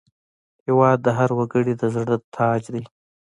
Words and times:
هېواد 0.65 0.97
د 1.05 1.07
هر 1.17 1.29
وګړي 1.37 1.73
د 1.77 1.83
زړه 1.95 2.15
تاج 2.35 2.61
دی. 2.73 2.83